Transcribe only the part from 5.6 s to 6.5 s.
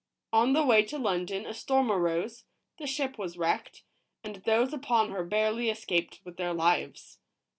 escaped with